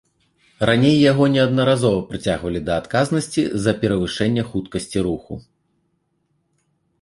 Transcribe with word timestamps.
Раней 0.67 0.95
яго 1.11 1.25
неаднаразова 1.33 1.99
прыцягвалі 2.13 2.59
да 2.69 2.73
адказнасці 2.83 3.45
за 3.67 3.71
перавышэнне 3.85 4.43
хуткасці 4.49 4.99
руху. 5.11 5.33